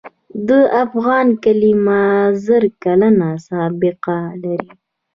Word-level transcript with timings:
د 0.47 0.49
افغان 0.83 1.27
کلمه 1.43 1.99
زر 2.45 2.63
کلنه 2.83 3.29
سابقه 3.47 4.17
لري. 4.43 4.71